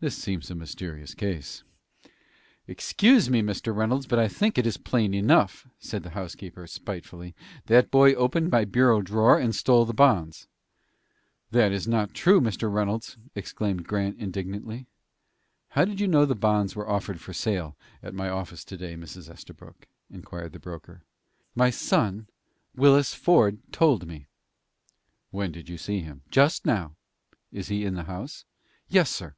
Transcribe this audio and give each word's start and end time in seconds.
"This 0.00 0.14
seems 0.14 0.50
a 0.50 0.54
mysterious 0.54 1.14
case." 1.14 1.62
"Excuse 2.68 3.30
me, 3.30 3.40
Mr. 3.40 3.74
Reynolds, 3.74 4.06
but 4.06 4.18
I 4.18 4.28
think 4.28 4.58
it 4.58 4.66
is 4.66 4.76
plain 4.76 5.14
enough," 5.14 5.66
said 5.78 6.02
the 6.02 6.10
housekeeper, 6.10 6.66
spitefully. 6.66 7.34
"That 7.64 7.90
boy 7.90 8.12
opened 8.12 8.50
my 8.50 8.66
bureau 8.66 9.00
drawer, 9.00 9.38
and 9.38 9.54
stole 9.54 9.86
the 9.86 9.94
bonds." 9.94 10.46
"That 11.52 11.72
is 11.72 11.88
not 11.88 12.12
true, 12.12 12.38
Mr. 12.38 12.70
Reynolds," 12.70 13.16
exclaimed 13.34 13.86
Grant, 13.88 14.18
indignantly. 14.18 14.88
"How 15.68 15.86
did 15.86 16.00
you 16.00 16.06
know 16.06 16.26
the 16.26 16.34
bonds 16.34 16.76
were 16.76 16.90
offered 16.90 17.18
for 17.18 17.32
sale 17.32 17.78
at 18.02 18.12
my 18.12 18.28
office 18.28 18.62
to 18.66 18.76
day, 18.76 18.94
Mrs. 18.94 19.30
Estabrook?" 19.30 19.88
inquired 20.10 20.52
the 20.52 20.60
broker. 20.60 21.00
"My 21.54 21.70
son 21.70 22.26
Willis 22.74 23.14
Ford 23.14 23.60
told 23.72 24.06
me." 24.06 24.26
"When 25.30 25.50
did 25.50 25.70
you 25.70 25.78
see 25.78 26.00
him?" 26.00 26.20
"Just 26.30 26.66
now." 26.66 26.94
"Is 27.50 27.68
he 27.68 27.86
in 27.86 27.94
the 27.94 28.02
house?" 28.04 28.44
"Yes, 28.88 29.08
sir. 29.08 29.34